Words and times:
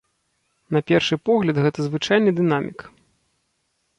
На 0.77 0.79
першы 0.91 1.15
погляд 1.29 1.55
гэта 1.65 1.79
звычайны 1.87 2.29
дынамік. 2.41 2.79